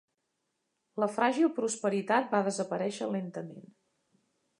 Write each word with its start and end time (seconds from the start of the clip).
La 1.03 1.09
fràgil 1.17 1.51
prosperitat 1.59 2.31
va 2.37 2.39
desaparèixer 2.47 3.11
lentament. 3.17 3.69